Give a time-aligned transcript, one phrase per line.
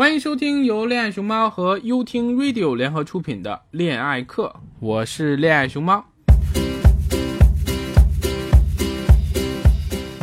[0.00, 6.02] 欢迎收听由恋爱熊猫和优听 Radio 联合出品的《恋爱课》，我是恋爱熊猫。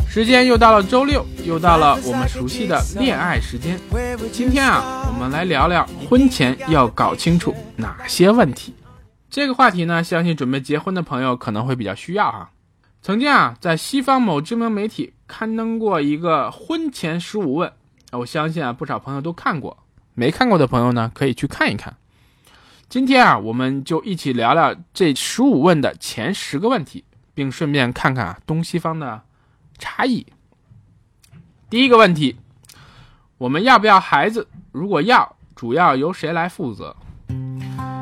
[0.08, 3.78] 时间又到了周六，又到了我们熟悉的恋爱时间。
[4.32, 8.74] 今天啊，我们来聊聊婚前要搞清楚哪些问题。
[9.30, 12.50] 这个话题呢，相信准备结婚的朋友可能会比较需要啊。
[13.00, 17.72] 曾经啊，在西方某知名媒体刊登过一个婚前十五问。
[18.12, 19.76] 我相信啊，不少朋友都看过，
[20.14, 21.94] 没看过的朋友呢，可以去看一看。
[22.88, 29.20] 今天啊，我们就一起聊聊这十五问的前十个问题，并顺便看看啊东西方的
[29.78, 30.26] 差异。
[31.68, 32.36] 第一个问题，
[33.36, 34.48] 我们要不要孩子？
[34.72, 36.96] 如果要，主要由谁来负责？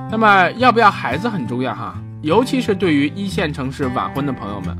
[0.08, 4.78] 那么要不要孩子很重要哈，尤其是对于一线城市晚婚的朋友们，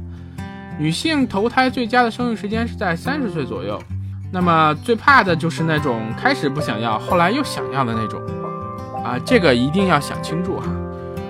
[0.79, 3.83] 女性投胎最佳的生育时间是在三十岁左右。
[4.33, 8.21] 那么最怕的就是那种开始不想要，后来又想要的那种，
[9.03, 10.67] 啊，这个一定要想清楚哈。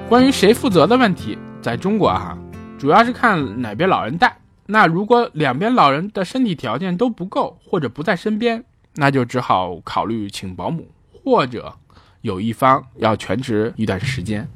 [0.09, 2.37] 关于谁负责的问题，在中国哈，
[2.79, 4.37] 主要是看哪边老人带。
[4.67, 11.73] 那如果两边老人的身体条件都不够，或者不在身边，那就只好考虑请保姆，或者
[12.23, 14.49] 有一方要全职一段时间。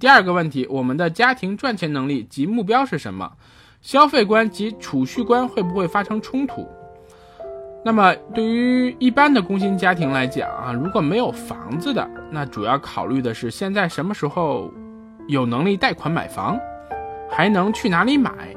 [0.00, 3.32] 第二个问题，我们的家庭赚钱能力及目标是什么？
[3.82, 6.66] 消费观及储蓄观会不会发生冲突？
[7.84, 14.72] 那么，对于一般的工薪家庭来讲啊，如果没有房子的，那主要考虑的是现在什么时候
[15.26, 16.56] 有能力贷款买房，
[17.28, 18.54] 还能去哪里买，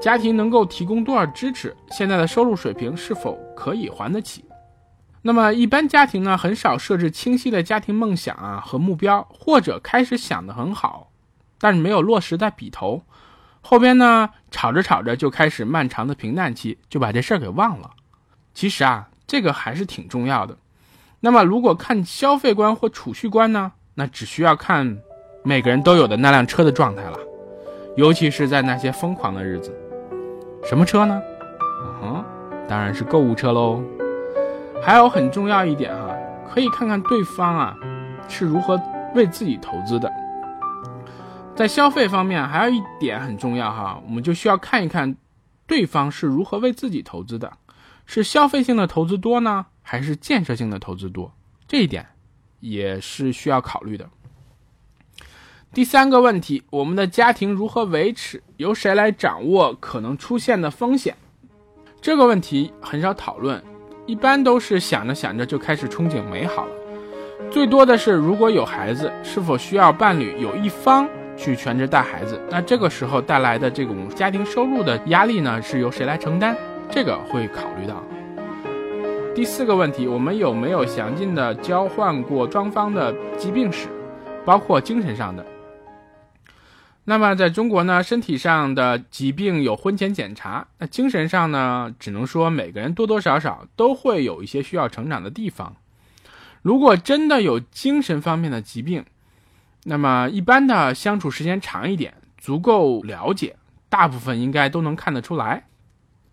[0.00, 4.44] 家庭能够提供多少支持，现在的收入水平是否可以还得起。
[5.22, 11.10] 那么，一般家庭呢，很少设置清晰的家庭梦想啊和目标，或者开始想得很好，
[11.58, 13.02] 但是没有落实在笔头，
[13.60, 17.90] 后边呢吵着吵着就开始漫长的平淡期，就把这事儿给忘了。
[18.54, 20.56] 其实啊，这个还是挺重要的。
[21.20, 23.72] 那么，如果看消费观或储蓄观呢？
[23.94, 24.98] 那只需要看
[25.42, 27.18] 每个人都有的那辆车的状态了，
[27.96, 29.70] 尤其是在那些疯狂的日子。
[30.64, 31.22] 什么车呢？
[31.84, 32.24] 嗯哼，
[32.66, 33.82] 当然是购物车喽。
[34.82, 36.16] 还有很重要一点哈，
[36.52, 37.76] 可以看看对方啊
[38.28, 38.80] 是如何
[39.14, 40.10] 为自己投资的。
[41.54, 45.14] 在消费方面，还有一点很重要哈，我们就需要看一看
[45.66, 47.52] 对方是如何为自己投资的。
[48.06, 51.32] 是消费性的投资多呢，还是建设性的投资多？
[51.66, 52.06] 这一点
[52.60, 54.08] 也是需要考虑的。
[55.72, 58.42] 第三个问题，我们的家庭如何维持？
[58.58, 61.16] 由谁来掌握可能出现的风险？
[62.02, 63.62] 这个问题很少讨论，
[64.04, 66.72] 一般都是想着想着就开始憧憬美好了。
[67.50, 72.40] 最多的是，如果有孩子，是否需要伴侣有一方去全职带孩子？
[72.50, 76.54] 那这个时候带来的这种家庭收入的压力呢，是由谁来承担？
[76.94, 78.04] 这个会考虑到。
[79.34, 83.88] 第四个问题，我们有没有详尽的交换过双方的疾病史，
[84.44, 85.42] 包括精神上的？
[87.04, 95.74] 那么在中国呢，身体上的疾病有婚前检查，那精神上呢，只能说每个人多多少少都会有一些需要成长的地方。
[96.60, 99.02] 如果真的有精神方面的疾病，
[99.84, 103.56] 那么一般的相处时间长一点，足够了解，
[103.88, 105.64] 大部分应该都能看得出来。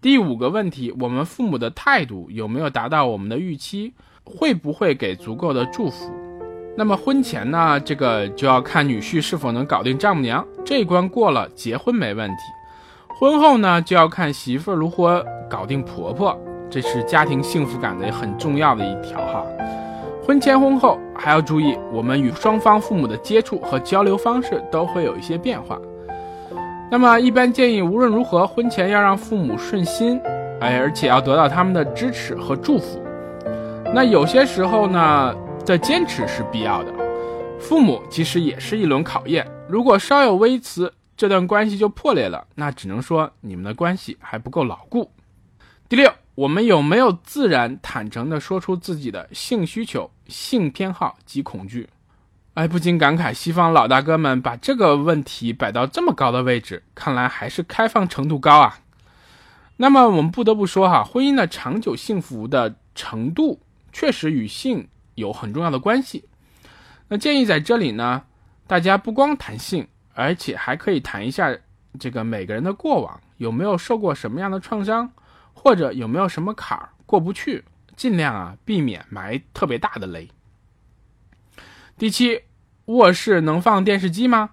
[0.01, 3.93] 第五个问题，我们父母的态度有没有达到我们的预期？
[4.23, 6.09] 会不会给足够的祝福？
[6.77, 7.77] 那么婚前呢？
[7.81, 12.37] 这个就要看女婿是否能搞定丈母娘，这一关过了，结婚没问题。
[13.19, 16.39] 婚后呢，就要看媳妇如何搞定婆婆，
[16.69, 19.45] 这是家庭幸福感的很重要的一条哈。
[20.25, 25.77] 婚前婚后还要注意，我们与双方父母的接触和交流方式都会有一些变化。
[26.91, 30.19] 那么，一般建议无论如何，婚前要让父母顺心，
[30.59, 32.99] 哎，而且要得到他们的支持和祝福。
[33.93, 36.91] 那有些时候呢，这坚持是必要的。
[37.59, 45.11] 父母其实也是一轮考验，如果稍有微词，这段关系就破裂了，那只能说你们的关系还不够牢固。
[45.87, 51.87] 第六，我们有没有自然坦诚地说出自己的性需求、性偏好及恐惧？
[52.59, 58.81] 哎，不禁感慨，西方老大哥们把这个问题摆到这么高的位置，看来还是开放程度高啊。
[59.77, 63.61] 那么我们不得不说哈，婚姻的长久幸福的程度
[63.93, 66.27] 确实与性有很重要的关系。
[67.07, 68.23] 那建议在这里呢，
[68.67, 71.57] 大家不光谈性，而且还可以谈一下
[71.97, 75.09] 这个每个人的过往有没有受过什么样的创伤，
[75.53, 77.63] 或者有没有什么坎儿过不去，
[77.95, 80.29] 尽量啊避免埋特别大的雷。
[81.97, 82.41] 第七。
[82.89, 84.49] 卧室能放电视机吗？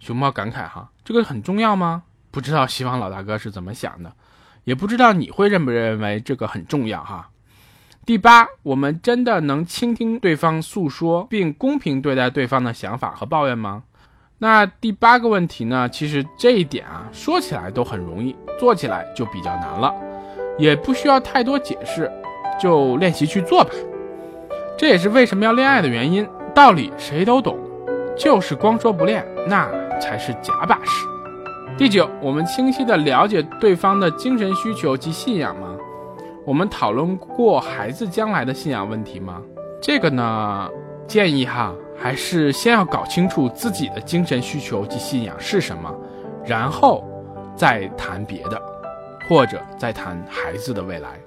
[0.00, 2.04] 熊猫感慨哈，这个很重要吗？
[2.30, 4.10] 不知道西方老大哥是怎么想的，
[4.64, 7.28] 也不知道你会认不认为这个很重要哈。
[8.06, 13.82] 第八，我们真的能倾听对方诉说，并公平对待对方的想法和抱怨吗？
[14.38, 15.86] 那第八个问题呢？
[15.86, 19.94] 其实这一点啊，说起来都很容易，做起来就比较难了，
[20.56, 22.10] 也不需要太多解释，
[22.58, 23.70] 就练习去做吧。
[24.78, 26.26] 这也是为什么要恋爱的原因。
[26.54, 27.58] 道理谁都懂，
[28.16, 29.68] 就是光说不练，那
[30.00, 31.06] 才是假把式。
[31.76, 35.76] 第九，我们清晰地了解对方的精神需求及信仰吗？
[36.46, 39.42] 我们讨论过孩子将来的信仰问题吗？
[39.82, 40.70] 这个呢，
[41.06, 45.94] 建议哈，还是先要搞清楚自己的精神需求及信仰是什么，
[46.44, 47.04] 然后
[47.54, 48.60] 再谈别的，
[49.28, 51.20] 或者再谈孩子的未来。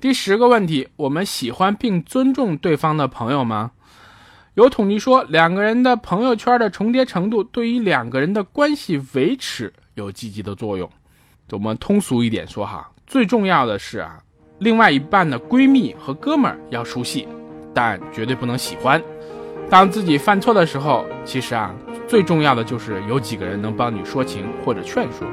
[0.00, 3.70] 第十个问题，我们喜欢并尊重对方的朋友吗？
[4.54, 10.88] 有统计说，两个人的朋友圈的重叠程度对于两个人的关系维持有积极的作用。
[11.50, 12.88] 我们通俗一点说哈。
[13.04, 14.22] 最重要的是啊，
[14.60, 17.26] 另外一半的闺蜜和哥们儿要熟悉，
[17.74, 19.02] 但绝对不能喜欢。
[19.68, 21.74] 当自己犯错的时候，其实啊，
[22.06, 25.26] 最重要的就是有几个人能帮你说情或者劝说。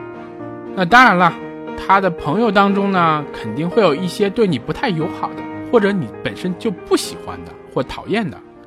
[0.76, 1.32] 那当然了，
[1.78, 8.38] 他的朋友当中呢，肯定会有一些对你不太友好的，或者你本身就不喜欢的或讨厌的，